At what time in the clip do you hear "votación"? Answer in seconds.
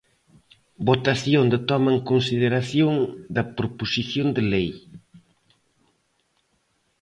0.89-1.45